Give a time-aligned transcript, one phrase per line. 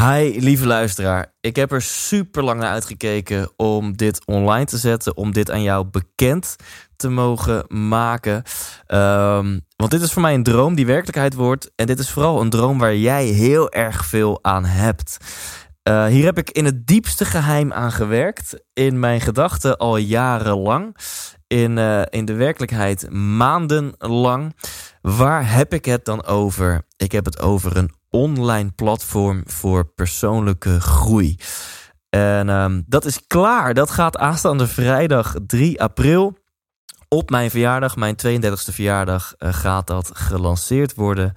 [0.00, 1.34] Hi, lieve luisteraar.
[1.40, 5.62] Ik heb er super lang naar uitgekeken om dit online te zetten, om dit aan
[5.62, 6.56] jou bekend
[6.96, 8.42] te mogen maken.
[8.86, 11.70] Ehm, want dit is voor mij een droom die werkelijkheid wordt.
[11.76, 15.16] En dit is vooral een droom waar jij heel erg veel aan hebt.
[15.88, 18.64] Uh, hier heb ik in het diepste geheim aan gewerkt.
[18.72, 20.96] In mijn gedachten al jarenlang.
[21.46, 24.56] In, uh, in de werkelijkheid maandenlang.
[25.00, 26.82] Waar heb ik het dan over?
[26.96, 31.36] Ik heb het over een online platform voor persoonlijke groei.
[32.08, 33.74] En um, dat is klaar.
[33.74, 36.38] Dat gaat aanstaande vrijdag 3 april.
[37.08, 41.32] Op mijn verjaardag, mijn 32e verjaardag, uh, gaat dat gelanceerd worden.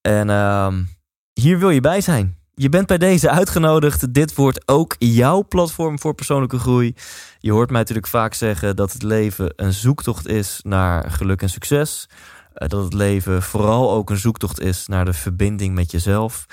[0.00, 0.88] En um,
[1.32, 2.38] hier wil je bij zijn.
[2.54, 4.14] Je bent bij deze uitgenodigd.
[4.14, 6.94] Dit wordt ook jouw platform voor persoonlijke groei.
[7.38, 11.48] Je hoort mij natuurlijk vaak zeggen dat het leven een zoektocht is naar geluk en
[11.48, 12.08] succes.
[12.54, 16.46] Uh, dat het leven vooral ook een zoektocht is naar de verbinding met jezelf.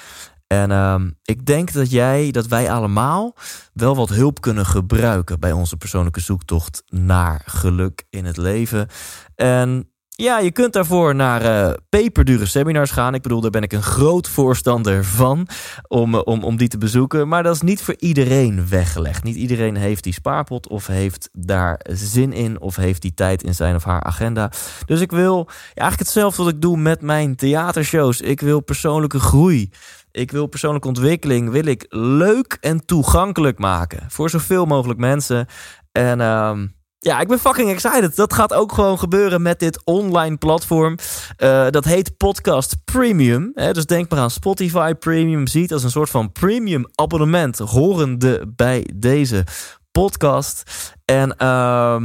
[0.48, 3.36] En uh, ik denk dat jij, dat wij allemaal
[3.74, 8.88] wel wat hulp kunnen gebruiken bij onze persoonlijke zoektocht naar geluk in het leven.
[9.36, 9.91] En
[10.22, 13.14] ja, je kunt daarvoor naar uh, peperdure seminars gaan.
[13.14, 15.48] Ik bedoel, daar ben ik een groot voorstander van
[15.88, 17.28] om, uh, om, om die te bezoeken.
[17.28, 19.24] Maar dat is niet voor iedereen weggelegd.
[19.24, 23.56] Niet iedereen heeft die spaarpot of heeft daar zin in of heeft die tijd in
[23.56, 24.52] zijn of haar agenda.
[24.86, 28.22] Dus ik wil ja, eigenlijk hetzelfde wat ik doe met mijn theatershows.
[28.22, 29.70] Ik wil persoonlijke groei.
[30.12, 35.48] Ik wil persoonlijke ontwikkeling wil ik leuk en toegankelijk maken voor zoveel mogelijk mensen.
[35.92, 36.60] En uh,
[37.04, 38.16] ja, ik ben fucking excited.
[38.16, 40.98] Dat gaat ook gewoon gebeuren met dit online platform.
[41.38, 43.52] Uh, dat heet Podcast Premium.
[43.54, 43.74] Hè?
[43.74, 45.48] Dus denk maar aan Spotify Premium.
[45.48, 49.44] Ziet als een soort van premium abonnement horende bij deze
[49.92, 50.64] podcast.
[51.06, 52.02] En uh,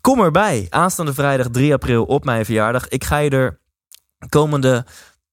[0.00, 0.66] kom erbij.
[0.70, 2.88] Aanstaande vrijdag 3 april op mijn verjaardag.
[2.88, 3.60] Ik ga je er
[4.28, 4.84] komende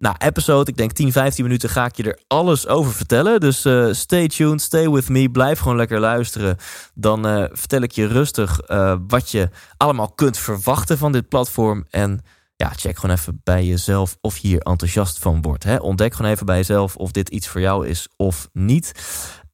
[0.02, 3.40] nou, episode, ik denk 10, 15 minuten ga ik je er alles over vertellen.
[3.40, 6.58] Dus uh, stay tuned, stay with me, blijf gewoon lekker luisteren.
[6.94, 11.86] Dan uh, vertel ik je rustig uh, wat je allemaal kunt verwachten van dit platform.
[11.90, 12.22] En
[12.56, 15.64] ja, check gewoon even bij jezelf of je hier enthousiast van wordt.
[15.64, 15.76] Hè?
[15.76, 18.92] Ontdek gewoon even bij jezelf of dit iets voor jou is of niet.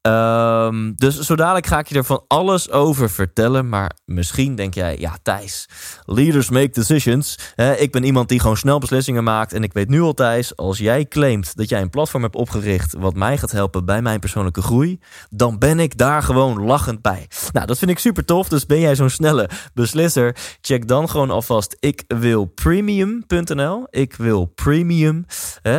[0.02, 3.68] Um, dus zo dadelijk ga ik je er van alles over vertellen.
[3.68, 5.68] Maar misschien denk jij, ja Thijs,
[6.04, 7.38] leaders make decisions.
[7.76, 9.52] Ik ben iemand die gewoon snel beslissingen maakt.
[9.52, 12.94] En ik weet nu al Thijs, als jij claimt dat jij een platform hebt opgericht...
[12.98, 15.00] wat mij gaat helpen bij mijn persoonlijke groei...
[15.30, 17.28] dan ben ik daar gewoon lachend bij.
[17.52, 18.48] Nou, dat vind ik super tof.
[18.48, 20.36] Dus ben jij zo'n snelle beslisser?
[20.60, 23.86] Check dan gewoon alvast ik wil premium.nl.
[23.90, 25.26] Ik wil premium.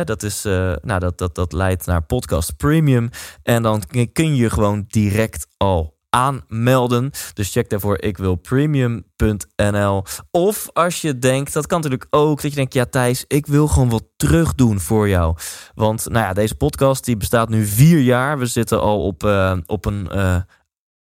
[0.04, 3.10] Dat, is, uh, nou, dat, dat, dat leidt naar podcast premium.
[3.42, 3.82] En dan
[4.12, 7.10] kun je gewoon direct al aanmelden.
[7.34, 10.04] Dus check daarvoor ik wil premium.nl.
[10.30, 13.68] Of als je denkt, dat kan natuurlijk ook, dat je denkt, ja Thijs, ik wil
[13.68, 15.36] gewoon wat terug doen voor jou.
[15.74, 18.38] Want nou ja, deze podcast die bestaat nu vier jaar.
[18.38, 20.36] We zitten al op, uh, op een uh,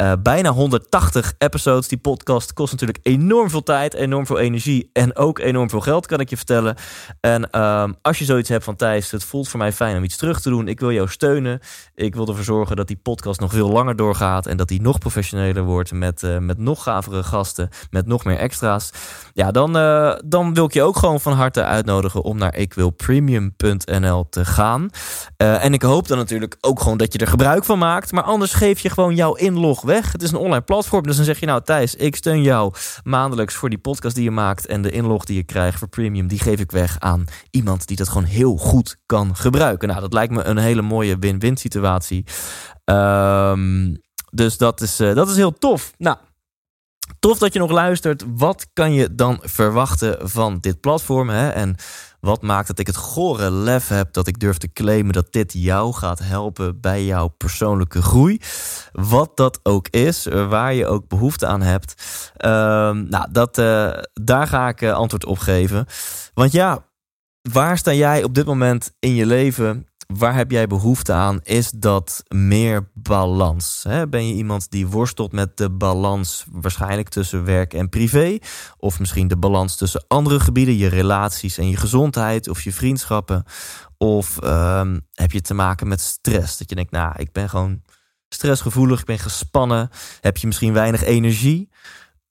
[0.03, 1.87] uh, bijna 180 episodes.
[1.87, 6.05] Die podcast kost natuurlijk enorm veel tijd, enorm veel energie en ook enorm veel geld,
[6.05, 6.75] kan ik je vertellen.
[7.19, 10.17] En uh, als je zoiets hebt van Thijs, het voelt voor mij fijn om iets
[10.17, 10.67] terug te doen.
[10.67, 11.59] Ik wil jou steunen.
[11.93, 14.97] Ik wil ervoor zorgen dat die podcast nog veel langer doorgaat en dat die nog
[14.97, 18.89] professioneler wordt met, uh, met nog gavere gasten, met nog meer extra's.
[19.33, 24.29] Ja, dan, uh, dan wil ik je ook gewoon van harte uitnodigen om naar ikwilpremium.nl
[24.29, 24.89] te gaan.
[25.37, 28.11] en ik hoop dan natuurlijk ook gewoon dat je er gebruik van maakt.
[28.11, 30.11] Maar anders geef je gewoon jouw inlog weg.
[30.11, 31.03] Het is een online platform.
[31.03, 32.73] Dus dan zeg je nou, Thijs, ik steun jou
[33.03, 34.65] maandelijks voor die podcast die je maakt.
[34.65, 37.97] En de inlog die je krijgt voor premium, die geef ik weg aan iemand die
[37.97, 39.87] dat gewoon heel goed kan gebruiken.
[39.87, 42.25] Nou, dat lijkt me een hele mooie win-win situatie.
[42.85, 45.93] Um, dus dat is, uh, dat is heel tof.
[45.97, 46.17] Nou.
[47.19, 48.23] Tof dat je nog luistert.
[48.35, 51.29] Wat kan je dan verwachten van dit platform?
[51.29, 51.49] Hè?
[51.49, 51.75] En
[52.25, 55.53] wat maakt dat ik het gore lef heb dat ik durf te claimen dat dit
[55.53, 58.39] jou gaat helpen bij jouw persoonlijke groei?
[58.91, 61.93] Wat dat ook is, waar je ook behoefte aan hebt.
[62.37, 62.51] Uh,
[62.91, 65.85] nou, dat, uh, daar ga ik uh, antwoord op geven.
[66.33, 66.85] Want ja,
[67.51, 69.87] waar sta jij op dit moment in je leven?
[70.07, 71.39] Waar heb jij behoefte aan?
[71.43, 73.85] Is dat meer balans?
[74.09, 78.37] Ben je iemand die worstelt met de balans waarschijnlijk tussen werk en privé?
[78.77, 83.43] Of misschien de balans tussen andere gebieden, je relaties en je gezondheid of je vriendschappen?
[83.97, 86.57] Of um, heb je te maken met stress?
[86.57, 87.81] Dat je denkt, nou, ik ben gewoon
[88.29, 89.89] stressgevoelig, ik ben gespannen.
[90.21, 91.69] Heb je misschien weinig energie?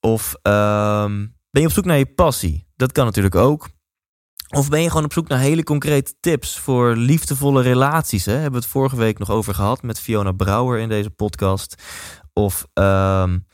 [0.01, 2.67] Of um, ben je op zoek naar je passie?
[2.77, 3.69] Dat kan natuurlijk ook.
[4.55, 8.25] Of ben je gewoon op zoek naar hele concrete tips voor liefdevolle relaties?
[8.25, 8.33] Hè?
[8.33, 11.83] Hebben we het vorige week nog over gehad met Fiona Brouwer in deze podcast.
[12.33, 13.47] Of um,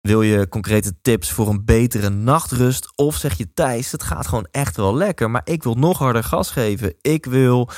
[0.00, 2.92] wil je concrete tips voor een betere nachtrust?
[2.96, 6.24] Of zeg je Thijs, het gaat gewoon echt wel lekker, maar ik wil nog harder
[6.24, 6.94] gas geven.
[7.00, 7.68] Ik wil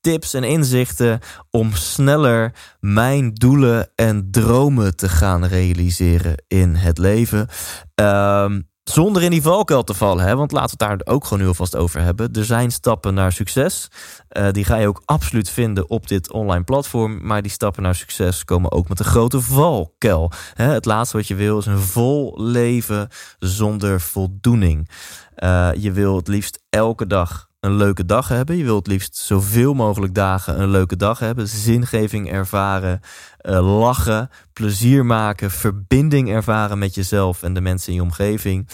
[0.00, 1.20] tips en inzichten
[1.50, 7.48] om sneller mijn doelen en dromen te gaan realiseren in het leven.
[7.94, 10.24] Ehm, zonder in die valkuil te vallen.
[10.24, 10.36] Hè?
[10.36, 12.32] Want laten we het daar ook gewoon nu alvast over hebben.
[12.32, 13.88] Er zijn stappen naar succes.
[14.32, 17.26] Uh, die ga je ook absoluut vinden op dit online platform.
[17.26, 20.30] Maar die stappen naar succes komen ook met een grote valkuil.
[20.54, 20.64] Hè?
[20.64, 23.08] Het laatste wat je wil is een vol leven
[23.38, 24.88] zonder voldoening.
[25.36, 28.56] Uh, je wil het liefst elke dag een leuke dag hebben.
[28.56, 31.48] Je wilt het liefst zoveel mogelijk dagen een leuke dag hebben.
[31.48, 33.00] Zingeving ervaren,
[33.42, 38.68] uh, lachen, plezier maken, verbinding ervaren met jezelf en de mensen in je omgeving.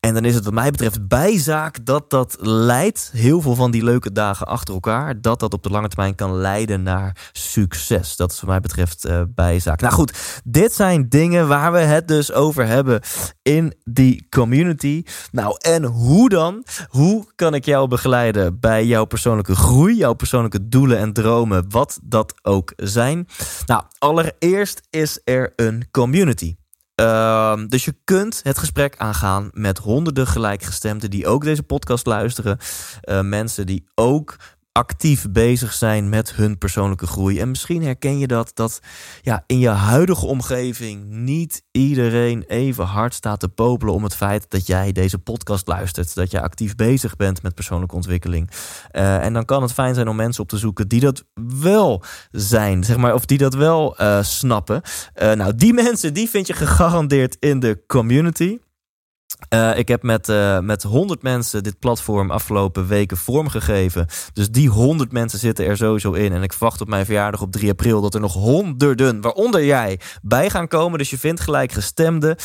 [0.00, 3.84] En dan is het wat mij betreft bijzaak dat dat leidt, heel veel van die
[3.84, 8.16] leuke dagen achter elkaar, dat dat op de lange termijn kan leiden naar succes.
[8.16, 9.80] Dat is wat mij betreft uh, bijzaak.
[9.80, 13.00] Nou goed, dit zijn dingen waar we het dus over hebben
[13.42, 15.02] in die community.
[15.30, 16.64] Nou en hoe dan?
[16.88, 21.98] Hoe kan ik jou begeleiden bij jouw persoonlijke groei, jouw persoonlijke doelen en dromen, wat
[22.02, 23.28] dat ook zijn?
[23.66, 23.82] Nou,
[24.12, 26.56] allereerst is er een community.
[26.96, 32.58] Uh, dus je kunt het gesprek aangaan met honderden gelijkgestemden die ook deze podcast luisteren.
[33.04, 34.36] Uh, mensen die ook
[34.72, 37.40] actief bezig zijn met hun persoonlijke groei.
[37.40, 38.80] En misschien herken je dat, dat
[39.22, 44.50] ja, in je huidige omgeving niet iedereen even hard staat te popelen om het feit
[44.50, 46.14] dat jij deze podcast luistert.
[46.14, 48.50] Dat jij actief bezig bent met persoonlijke ontwikkeling.
[48.92, 51.24] Uh, en dan kan het fijn zijn om mensen op te zoeken die dat
[51.58, 54.82] wel zijn, zeg maar, of die dat wel uh, snappen.
[55.22, 58.58] Uh, nou, die mensen die vind je gegarandeerd in de community.
[59.50, 64.06] Uh, ik heb met, uh, met 100 mensen dit platform afgelopen weken vormgegeven.
[64.32, 66.32] Dus die 100 mensen zitten er sowieso in.
[66.32, 70.00] En ik verwacht op mijn verjaardag op 3 april dat er nog honderden, waaronder jij,
[70.22, 70.98] bij gaan komen.
[70.98, 72.36] Dus je vindt gelijk gestemde.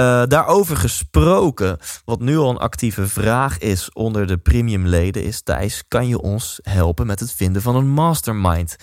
[0.00, 5.84] Uh, daarover gesproken, wat nu al een actieve vraag is onder de premiumleden, is Thijs,
[5.88, 8.76] kan je ons helpen met het vinden van een mastermind?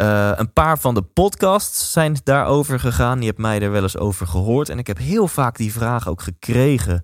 [0.00, 3.20] Uh, een paar van de podcasts zijn daarover gegaan.
[3.20, 4.68] Je hebt mij er wel eens over gehoord.
[4.68, 7.02] En ik heb heel vaak die vraag ook gekregen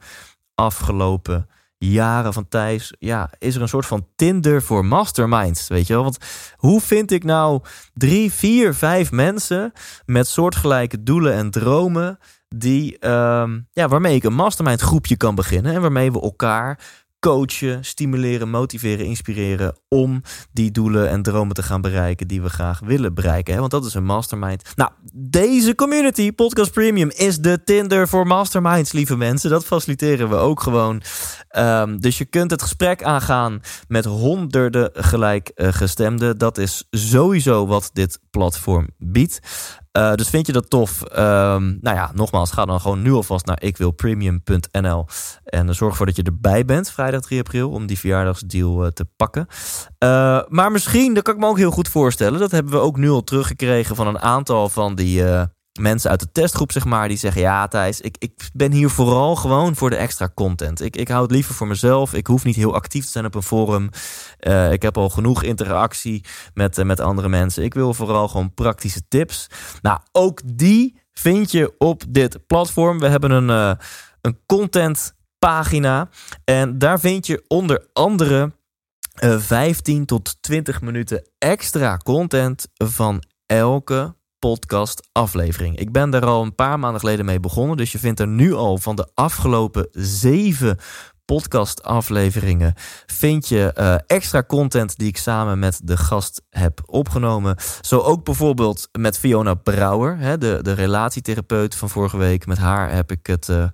[0.55, 1.49] afgelopen
[1.79, 2.95] jaren van Thijs.
[2.99, 5.69] Ja, is er een soort van Tinder voor masterminds?
[5.69, 6.03] Weet je wel?
[6.03, 6.19] Want
[6.57, 7.61] hoe vind ik nou
[7.95, 9.73] drie, vier, vijf mensen
[10.05, 12.19] met soortgelijke doelen en dromen...
[12.49, 16.81] Die, uh, ja, waarmee ik een mastermind groepje kan beginnen en waarmee we elkaar
[17.21, 20.23] coachen, stimuleren, motiveren, inspireren om
[20.53, 23.55] die doelen en dromen te gaan bereiken die we graag willen bereiken.
[23.55, 23.61] Hè?
[23.61, 24.73] Want dat is een mastermind.
[24.75, 29.51] Nou, deze community, Podcast Premium, is de Tinder voor masterminds, lieve mensen.
[29.51, 31.03] Dat faciliteren we ook gewoon.
[31.59, 36.39] Um, dus je kunt het gesprek aangaan met honderden gelijkgestemden.
[36.39, 39.41] Dat is sowieso wat dit platform biedt.
[39.97, 41.03] Uh, dus vind je dat tof?
[41.03, 45.07] Um, nou ja, nogmaals, ga dan gewoon nu alvast naar ikwilpremium.nl
[45.45, 49.07] en zorg ervoor dat je erbij bent vrijdag 3 april om die verjaardagsdeal uh, te
[49.17, 49.47] pakken.
[50.05, 52.97] Uh, maar misschien, dat kan ik me ook heel goed voorstellen, dat hebben we ook
[52.97, 55.23] nu al teruggekregen van een aantal van die
[55.79, 59.37] mensen uit de testgroep, zeg maar, die zeggen: Ja, Thijs, ik, ik ben hier vooral
[59.37, 60.81] gewoon voor de extra content.
[60.81, 62.15] Ik, ik hou het liever voor mezelf.
[62.15, 63.91] Ik hoef niet heel actief te zijn op een forum.
[64.41, 66.25] Uh, ik heb al genoeg interactie
[66.55, 67.65] met, uh, met andere mensen.
[67.65, 69.47] Ik wil vooral gewoon praktische tips.
[69.83, 72.99] Nou, ook die vind je op dit platform.
[72.99, 73.73] We hebben een, uh,
[74.21, 76.09] een contentpagina.
[76.45, 78.53] En daar vind je onder andere
[79.21, 85.79] 15 tot 20 minuten extra content van elke podcast aflevering.
[85.79, 87.77] Ik ben daar al een paar maanden geleden mee begonnen.
[87.77, 90.79] Dus je vindt er nu al van de afgelopen zeven
[91.27, 92.75] podcastafleveringen
[93.07, 97.57] vind je uh, extra content die ik samen met de gast heb opgenomen.
[97.81, 102.47] Zo ook bijvoorbeeld met Fiona Brouwer, hè, de, de relatietherapeut van vorige week.
[102.47, 103.65] Met haar heb ik het uh,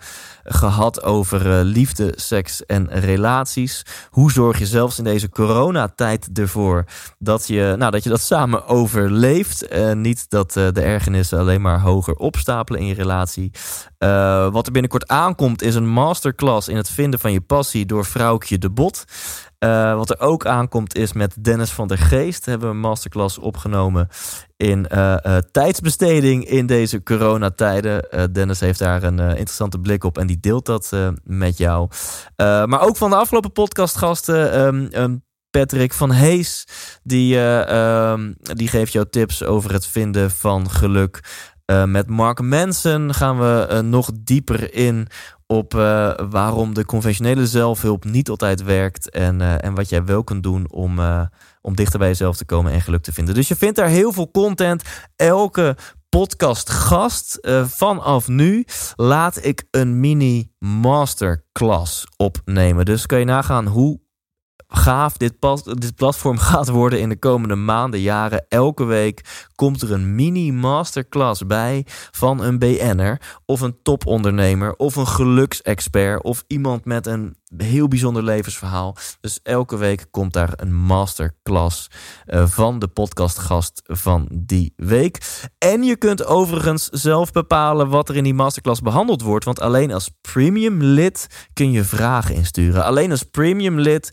[0.44, 3.82] gehad over uh, liefde, seks en relaties.
[4.10, 6.84] Hoe zorg je zelfs in deze coronatijd ervoor
[7.18, 9.66] dat je, nou, dat, je dat samen overleeft.
[9.94, 13.50] niet dat de ergernissen alleen maar hoger opstapelen in je relatie.
[14.52, 18.58] Wat er binnenkort aankomt is een masterclass in het vinden van je passie door Vrouwtje
[18.58, 19.04] de Bot.
[19.58, 22.44] Uh, wat er ook aankomt is met Dennis van der Geest.
[22.44, 24.08] Hebben we een masterclass opgenomen
[24.56, 25.16] in uh,
[25.50, 28.32] tijdsbesteding in deze coronatijden.
[28.32, 30.92] Dennis heeft daar een interessante blik op en die deelt dat
[31.24, 31.88] met jou.
[32.36, 34.60] maar ook van de afgelopen podcastgasten.
[34.60, 35.22] Um, um,
[35.58, 36.66] Patrick van Hees,
[37.02, 37.38] die,
[37.74, 41.20] um, die geeft jou tips over het vinden van geluk.
[41.86, 45.08] Met Mark Manson gaan we nog dieper in
[45.52, 49.10] op uh, waarom de conventionele zelfhulp niet altijd werkt.
[49.10, 51.22] En, uh, en wat jij wel kunt doen om, uh,
[51.60, 53.34] om dichter bij jezelf te komen en geluk te vinden.
[53.34, 54.82] Dus je vindt daar heel veel content.
[55.16, 55.76] Elke
[56.08, 58.64] podcastgast vanaf nu
[58.96, 62.84] laat ik een mini masterclass opnemen.
[62.84, 64.00] Dus kan je nagaan hoe
[64.72, 68.44] gaaf dit, dit platform gaat worden in de komende maanden, jaren.
[68.48, 74.96] Elke week komt er een mini masterclass bij van een BN'er of een topondernemer of
[74.96, 78.96] een geluksexpert of iemand met een heel bijzonder levensverhaal.
[79.20, 81.90] Dus elke week komt daar een masterclass
[82.26, 85.18] uh, van de podcastgast van die week.
[85.58, 89.44] En je kunt overigens zelf bepalen wat er in die masterclass behandeld wordt.
[89.44, 92.84] Want alleen als premium lid kun je vragen insturen.
[92.84, 94.12] Alleen als premium lid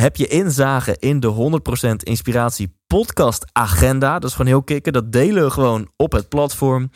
[0.00, 4.18] heb je inzage in de 100% inspiratie podcast agenda.
[4.18, 4.92] Dat is gewoon heel kicken.
[4.92, 6.90] Dat delen we gewoon op het platform.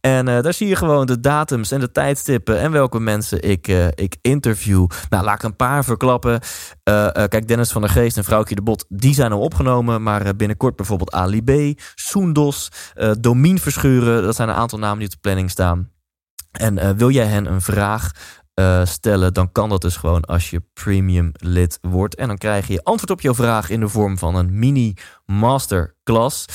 [0.00, 3.68] En uh, daar zie je gewoon de datums en de tijdstippen en welke mensen ik,
[3.68, 4.86] uh, ik interview.
[5.08, 6.32] Nou, laat ik een paar verklappen.
[6.32, 10.02] Uh, kijk, Dennis van der Geest en Vrouwtje de Bot, die zijn al opgenomen.
[10.02, 12.68] Maar binnenkort bijvoorbeeld Ali B, Soendos,
[13.20, 14.22] Domien Verschuren.
[14.22, 15.90] Dat zijn een aantal namen die op de planning staan.
[16.52, 18.10] En wil jij hen een vraag
[18.54, 22.14] uh, stellen, dan kan dat dus gewoon als je premium lid wordt.
[22.14, 24.94] En dan krijg je antwoord op jouw vraag in de vorm van een mini
[25.26, 26.46] masterclass.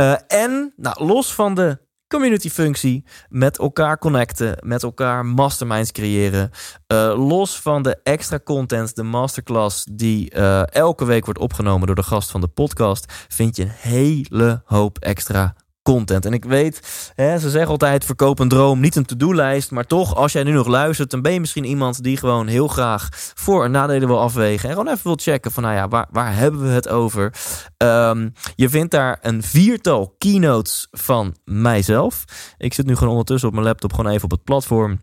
[0.00, 6.50] Uh, en nou, los van de community functie, met elkaar connecten, met elkaar masterminds creëren.
[6.92, 10.30] Uh, los van de extra content, de masterclass die
[10.64, 14.98] elke week wordt opgenomen door de gast van de podcast, vind je een hele hoop
[14.98, 15.54] extra
[15.92, 16.24] content.
[16.24, 16.80] En ik weet,
[17.14, 19.70] hè, ze zeggen altijd: verkoop een droom, niet een to-do-lijst.
[19.70, 22.68] Maar toch, als jij nu nog luistert, dan ben je misschien iemand die gewoon heel
[22.68, 24.68] graag voor- en nadelen wil afwegen.
[24.68, 27.34] En gewoon even wil checken van, nou ja, waar, waar hebben we het over?
[27.76, 32.24] Um, je vindt daar een viertal keynotes van mijzelf.
[32.58, 35.00] Ik zit nu gewoon ondertussen op mijn laptop, gewoon even op het platform.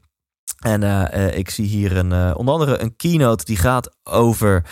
[0.57, 4.65] En uh, ik zie hier een, uh, onder andere een keynote die gaat over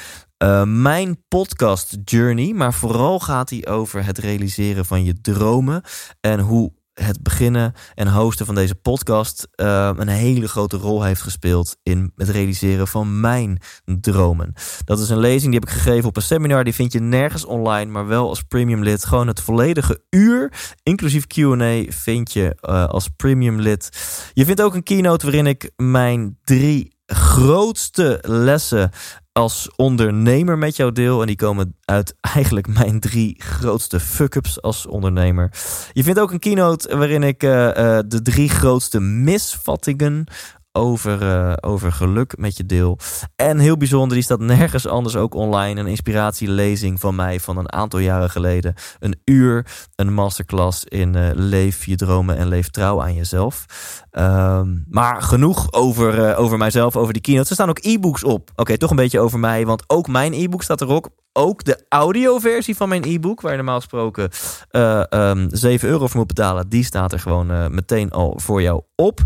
[0.44, 5.82] uh, mijn podcast journey, maar vooral gaat hij over het realiseren van je dromen
[6.22, 11.22] en hoe het beginnen en hosten van deze podcast uh, een hele grote rol heeft
[11.22, 14.54] gespeeld in het realiseren van mijn dromen.
[14.86, 16.64] Dat is een lezing die heb ik gegeven op een seminar.
[16.64, 19.06] Die vind je nergens online, maar wel als premium lid.
[19.06, 23.90] Gewoon het volledige uur, inclusief Q&A, vind je uh, als premium lid.
[24.34, 28.92] Je vindt ook een keynote waarin ik mijn drie grootste lessen
[29.38, 31.22] als ondernemer met jou deel.
[31.22, 35.52] En die komen uit eigenlijk mijn drie grootste fuck-ups als ondernemer.
[35.94, 40.28] Je vindt ook een keynote waarin ik uh, uh, de drie grootste misvattingen
[40.76, 42.98] over, uh, over geluk met je deel.
[43.36, 45.80] En heel bijzonder, die staat nergens anders ook online.
[45.80, 48.74] Een inspiratielezing van mij van een aantal jaren geleden.
[49.00, 49.66] Een uur,
[49.96, 53.66] een masterclass in uh, leef je dromen en leef trouw aan jezelf.
[54.12, 57.50] Um, maar genoeg over, uh, over mijzelf, over die keynote.
[57.50, 58.52] Er staan ook e-books op.
[58.56, 61.10] Oké, toch een beetje over mij, want ook mijn e-book staat erop.
[61.38, 64.30] Ook de audioversie van mijn e-book, waar je normaal gesproken
[64.72, 68.62] uh, um, 7 euro voor moet betalen, die staat er gewoon uh, meteen al voor
[68.62, 69.20] jou op.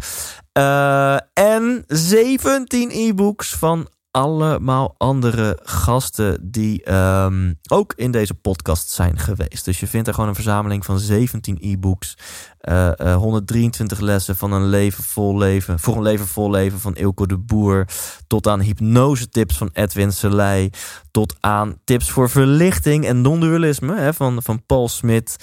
[0.57, 9.17] Uh, en 17 e-books van allemaal andere gasten die um, ook in deze podcast zijn
[9.17, 9.65] geweest.
[9.65, 12.17] Dus je vindt er gewoon een verzameling van 17 e-books.
[12.61, 15.79] Uh, uh, 123 lessen van een leven vol leven.
[15.79, 17.87] Voor een leven vol leven van Ilko de Boer.
[18.27, 20.69] Tot aan hypnose tips van Edwin Selei.
[21.11, 25.35] Tot aan tips voor verlichting en non-dualisme hè, van, van Paul Smit.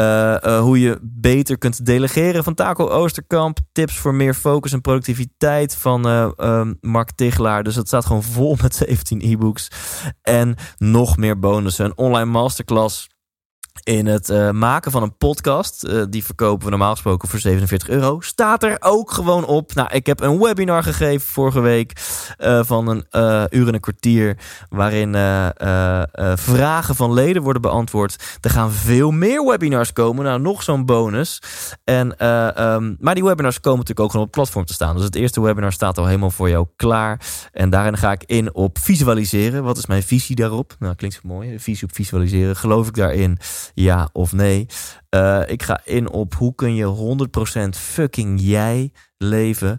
[0.00, 3.58] Uh, uh, hoe je beter kunt delegeren van Taco Oosterkamp.
[3.72, 7.62] Tips voor meer focus en productiviteit van uh, um, Mark Tichelaar.
[7.62, 9.68] Dus het staat gewoon vol met 17 e-books.
[10.22, 11.84] En nog meer bonussen.
[11.84, 13.08] Een online masterclass
[13.82, 15.84] in het uh, maken van een podcast.
[15.84, 18.20] Uh, die verkopen we normaal gesproken voor 47 euro.
[18.20, 19.74] Staat er ook gewoon op.
[19.74, 21.92] Nou, ik heb een webinar gegeven vorige week.
[22.38, 23.04] Uh, van een
[23.50, 24.38] uur en een kwartier.
[24.68, 25.12] Waarin
[26.34, 28.38] vragen van leden worden beantwoord.
[28.40, 30.24] Er gaan veel meer webinars komen.
[30.24, 31.42] Nou, nog zo'n bonus.
[31.84, 34.94] En, um, maar die webinars komen natuurlijk ook gewoon op het platform te staan.
[34.96, 37.20] Dus het eerste webinar staat al helemaal voor jou klaar.
[37.52, 39.64] En daarin ga ik in op visualiseren.
[39.64, 40.76] Wat is mijn visie daarop?
[40.78, 41.58] Nou, klinkt mooi.
[41.58, 42.56] Visie op visualiseren.
[42.56, 43.38] Geloof ik daarin?
[43.74, 44.66] Ja of nee.
[45.10, 47.16] Uh, ik ga in op hoe kun je
[47.66, 49.78] 100% fucking jij leven.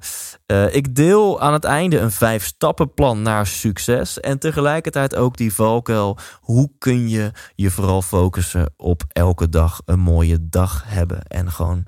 [0.51, 4.19] Uh, ik deel aan het einde een vijf stappen plan naar succes.
[4.19, 6.17] En tegelijkertijd ook die valkuil.
[6.39, 11.21] Hoe kun je je vooral focussen op elke dag een mooie dag hebben.
[11.27, 11.85] En gewoon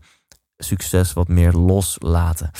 [0.58, 2.51] succes wat meer loslaten.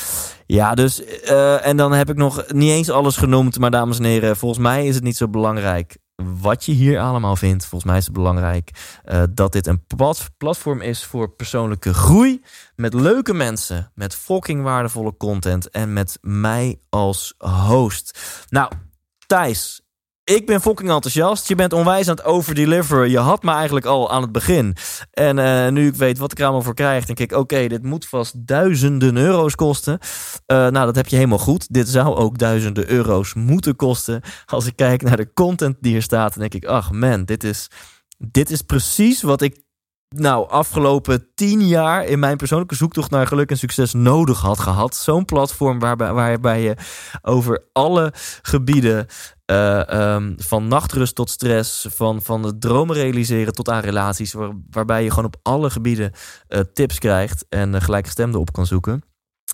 [0.46, 3.60] Ja, dus uh, en dan heb ik nog niet eens alles genoemd.
[3.60, 7.36] Maar dames en heren, volgens mij is het niet zo belangrijk wat je hier allemaal
[7.36, 7.66] vindt.
[7.66, 8.72] Volgens mij is het belangrijk
[9.06, 9.86] uh, dat dit een
[10.38, 12.42] platform is voor persoonlijke groei.
[12.76, 18.20] Met leuke mensen, met fucking waardevolle content en met mij als host.
[18.50, 18.72] Nou,
[19.28, 19.82] Thijs,
[20.30, 21.48] ik ben fucking enthousiast.
[21.48, 23.10] Je bent onwijs aan het overdeliveren.
[23.10, 24.76] Je had me eigenlijk al aan het begin.
[25.12, 27.84] En uh, nu ik weet wat ik er allemaal voor krijg, denk ik: oké, dit
[27.84, 30.00] moet vast duizenden euro's kosten.
[30.02, 31.74] Uh, nou, dat heb je helemaal goed.
[31.74, 34.22] Dit zou ook duizenden euro's moeten kosten.
[34.46, 37.44] Als ik kijk naar de content die hier staat, dan denk ik: ach man, dit
[37.44, 37.68] is,
[38.18, 39.64] dit is precies wat ik
[40.10, 44.96] nou, afgelopen tien jaar in mijn persoonlijke zoektocht naar geluk en succes nodig had gehad.
[44.96, 46.76] Zo'n platform waarbij, waarbij je
[47.22, 49.08] over alle gebieden,
[49.52, 54.52] uh, um, van nachtrust tot stress, van, van het dromen realiseren tot aan relaties, waar,
[54.70, 56.12] waarbij je gewoon op alle gebieden
[56.50, 59.04] uh, tips krijgt en uh, gelijkgestemden op kan zoeken.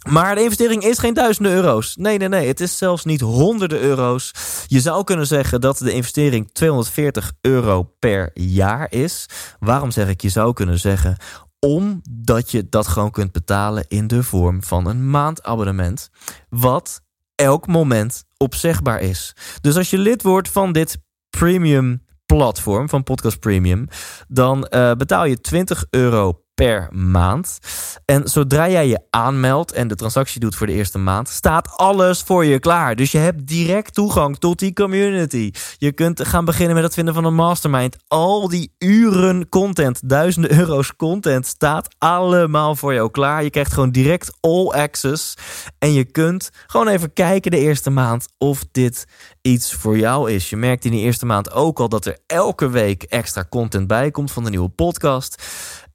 [0.10, 1.96] Maar de investering is geen duizenden euro's.
[1.96, 2.48] Nee, nee, nee.
[2.48, 4.32] Het is zelfs niet honderden euro's.
[4.68, 9.26] Je zou kunnen zeggen dat de investering 240 euro per jaar is.
[9.60, 11.18] Waarom zeg ik je zou kunnen zeggen?
[11.60, 16.10] Omdat je dat gewoon kunt betalen in de vorm van een maandabonnement.
[16.50, 17.02] Wat
[17.36, 19.36] elk moment opzegbaar is.
[19.62, 20.98] Dus als je lid wordt van dit
[21.30, 23.88] premium platform van Podcast Premium,
[24.28, 27.60] dan uh, betaal je 20 euro per maand.
[28.06, 32.22] En zodra jij je aanmeldt en de transactie doet voor de eerste maand, staat alles
[32.22, 32.96] voor je klaar.
[32.96, 35.52] Dus je hebt direct toegang tot die community.
[35.78, 37.98] Je kunt gaan beginnen met het vinden van een mastermind.
[38.08, 43.44] Al die uren content, duizenden euro's content, staat allemaal voor jou klaar.
[43.44, 45.34] Je krijgt gewoon direct all access.
[45.80, 49.06] En je kunt gewoon even kijken de eerste maand of dit
[49.42, 50.50] iets voor jou is.
[50.50, 54.12] Je merkt in die eerste maand ook al dat er elke week extra content bij
[54.12, 55.44] komt van de nieuwe podcast.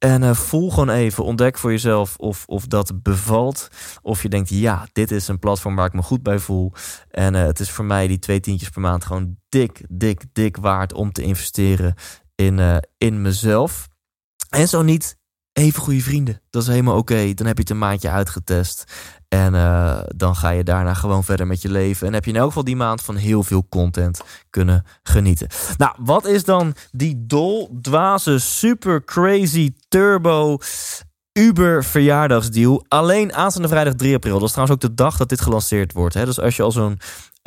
[0.01, 3.69] En uh, voel gewoon even, ontdek voor jezelf of, of dat bevalt.
[4.03, 6.73] Of je denkt, ja, dit is een platform waar ik me goed bij voel.
[7.11, 10.57] En uh, het is voor mij die twee tientjes per maand gewoon dik, dik, dik
[10.57, 11.95] waard om te investeren
[12.35, 13.89] in, uh, in mezelf.
[14.49, 15.17] En zo niet,
[15.61, 16.41] even goede vrienden.
[16.51, 17.35] Dat is helemaal oké.
[17.35, 18.85] Dan heb je het een maandje uitgetest.
[19.29, 22.07] En uh, dan ga je daarna gewoon verder met je leven.
[22.07, 25.49] En heb je in elk geval die maand van heel veel content kunnen genieten.
[25.77, 30.59] Nou, wat is dan die dol, dwaze, super crazy, turbo,
[31.33, 32.85] Uber verjaardagsdeal.
[32.89, 34.39] Alleen aanstaande vrijdag 3 april.
[34.39, 36.15] Dat is trouwens ook de dag dat dit gelanceerd wordt.
[36.15, 36.25] Hè?
[36.25, 36.99] Dus als je al zo'n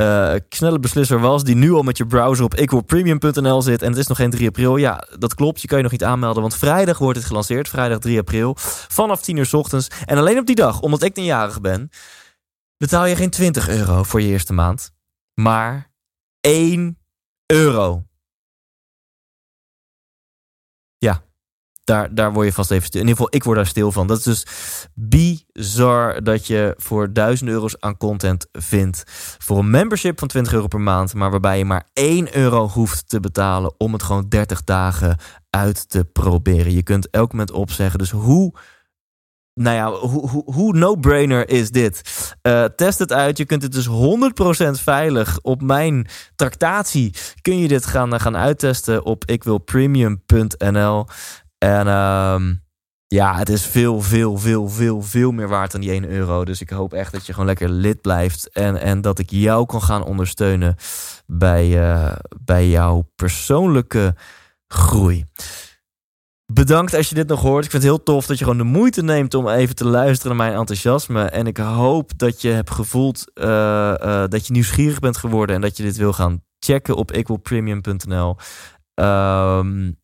[0.02, 1.44] uh, snelle beslisser was...
[1.44, 3.82] die nu al met je browser op equalpremium.nl zit...
[3.82, 4.78] en het is nog geen 3 april.
[4.78, 5.62] Ja, dat klopt.
[5.62, 6.42] Je kan je nog niet aanmelden.
[6.42, 7.70] Want vrijdag wordt het gelanceerd.
[7.70, 8.54] Vrijdag 3 april.
[8.88, 9.88] Vanaf 10 uur s ochtends.
[10.06, 11.90] En alleen op die dag, omdat ik jarig ben...
[12.78, 14.92] betaal je geen 20 euro voor je eerste maand.
[15.34, 15.92] Maar
[16.40, 16.98] 1
[17.46, 18.04] euro.
[20.98, 21.24] Ja,
[21.84, 23.02] daar, daar word je vast even stil.
[23.02, 24.08] In ieder geval, ik word daar stil van.
[24.08, 24.46] Dat is dus
[24.94, 29.04] bizar dat je voor 1000 euro's aan content vindt.
[29.38, 31.14] Voor een membership van 20 euro per maand.
[31.14, 35.18] Maar waarbij je maar 1 euro hoeft te betalen om het gewoon 30 dagen
[35.50, 36.74] uit te proberen.
[36.74, 38.00] Je kunt elk moment opzeggen.
[38.00, 38.54] Dus hoe
[39.54, 42.02] nou ja, hoe, hoe, hoe no-brainer is dit?
[42.42, 43.38] Uh, test het uit.
[43.38, 43.92] Je kunt het dus 100%
[44.82, 47.16] veilig op mijn tractatie.
[47.42, 51.06] Kun je dit gaan, gaan uittesten op ikwilpremium.nl.
[51.64, 52.64] En um,
[53.08, 56.46] ja, het is veel, veel, veel, veel, veel meer waard dan die 1 euro.
[56.46, 58.50] Dus ik hoop echt dat je gewoon lekker lid blijft.
[58.52, 60.76] En, en dat ik jou kan gaan ondersteunen
[61.26, 64.16] bij, uh, bij jouw persoonlijke
[64.68, 65.26] groei.
[66.54, 67.66] Bedankt als je dit nog hoort.
[67.66, 70.38] Ik vind het heel tof dat je gewoon de moeite neemt om even te luisteren
[70.38, 71.24] naar mijn enthousiasme.
[71.24, 75.62] En ik hoop dat je hebt gevoeld uh, uh, dat je nieuwsgierig bent geworden en
[75.62, 78.36] dat je dit wil gaan checken op equalpremium.nl.
[78.96, 80.02] Um,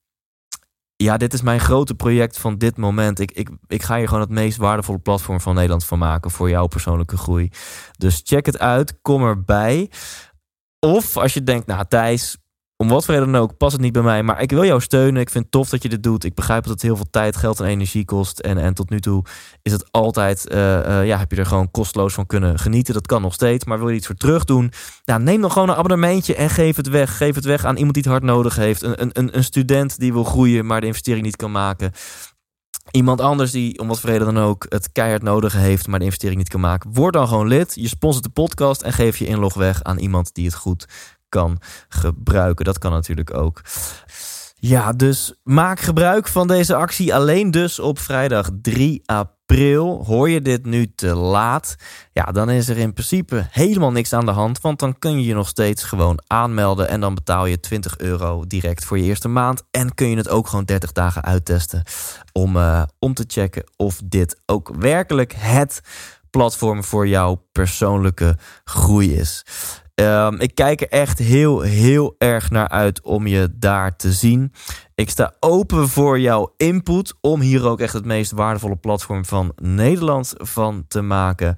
[1.04, 3.20] ja, dit is mijn grote project van dit moment.
[3.20, 6.50] Ik, ik, ik ga hier gewoon het meest waardevolle platform van Nederland van maken voor
[6.50, 7.52] jouw persoonlijke groei.
[7.98, 9.92] Dus check het uit, kom erbij.
[10.80, 12.38] Of als je denkt, nou Thijs,
[12.82, 14.24] om wat voor reden dan ook, past het niet bij mij.
[14.24, 15.22] Maar ik wil jou steunen.
[15.22, 16.24] Ik vind het tof dat je dit doet.
[16.24, 18.40] Ik begrijp dat het heel veel tijd, geld en energie kost.
[18.40, 19.24] En, en tot nu toe
[19.62, 22.94] is het altijd, uh, uh, ja, heb je er gewoon kosteloos van kunnen genieten.
[22.94, 23.66] Dat kan nog steeds.
[23.66, 24.72] Maar wil je iets voor terug doen?
[25.06, 27.18] Nou, neem dan gewoon een abonnementje en geef het weg.
[27.18, 28.82] Geef het weg aan iemand die het hard nodig heeft.
[28.82, 31.92] Een, een, een student die wil groeien, maar de investering niet kan maken.
[32.92, 36.06] Iemand anders die, om wat voor reden dan ook, het keihard nodig heeft, maar de
[36.06, 36.94] investering niet kan maken.
[36.94, 37.76] Word dan gewoon lid.
[37.76, 40.88] Je sponsort de podcast en geef je inlog weg aan iemand die het goed
[41.30, 41.58] kan
[41.90, 42.66] gebruiken.
[42.66, 43.62] Dat kan natuurlijk ook.
[44.62, 50.06] Ja, dus maak gebruik van deze actie alleen dus op vrijdag 3 april.
[50.06, 51.76] Hoor je dit nu te laat?
[52.12, 54.62] Ja, dan is er in principe helemaal niks aan de hand.
[54.62, 56.90] Want dan kun je je nog steeds gewoon aanmelden.
[56.90, 59.64] En dan betaal je 20 euro direct voor je eerste maand.
[59.72, 61.84] En kun je het ook gewoon 30 dagen uittesten.
[62.32, 65.82] Om, uh, om te checken of dit ook werkelijk het
[66.30, 69.46] platform voor jouw persoonlijke groei is.
[70.00, 74.54] Um, ik kijk er echt heel, heel erg naar uit om je daar te zien.
[74.96, 79.52] Ik sta open voor jouw input om hier ook echt het meest waardevolle platform van
[79.56, 81.56] Nederland van te maken.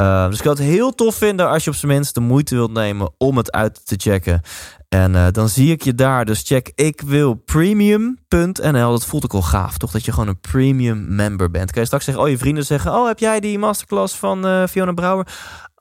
[0.00, 2.54] Uh, dus ik zou het heel tof vinden als je op zijn minst de moeite
[2.54, 4.40] wilt nemen om het uit te checken.
[4.88, 6.24] En dan zie ik je daar.
[6.24, 8.90] Dus check ikwilpremium.nl.
[8.90, 9.90] Dat voelt ook wel gaaf, toch?
[9.90, 11.70] Dat je gewoon een premium member bent.
[11.70, 12.92] Kan je straks zeggen, oh je vrienden zeggen...
[12.92, 15.26] oh, heb jij die masterclass van Fiona Brouwer?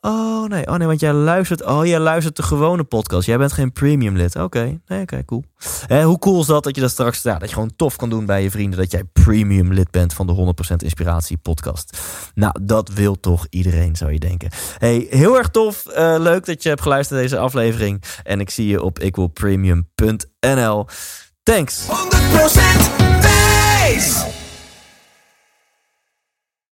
[0.06, 1.64] Oh nee, oh nee, want jij luistert.
[1.64, 3.28] Oh, jij luistert de gewone podcast.
[3.28, 4.36] Jij bent geen premium lid.
[4.36, 5.44] Oké, nee, oké, cool.
[5.88, 8.10] Eh, hoe cool is dat dat je dat straks, ja, dat je gewoon tof kan
[8.10, 11.98] doen bij je vrienden, dat jij premium lid bent van de 100% Inspiratie podcast.
[12.34, 14.50] Nou, dat wil toch iedereen, zou je denken.
[14.78, 15.84] Hey, heel erg tof.
[15.88, 18.04] Uh, leuk dat je hebt geluisterd naar deze aflevering.
[18.24, 20.86] En ik zie je op ikwilpremium.nl.
[21.44, 21.88] Thanks.
[21.88, 21.92] 100%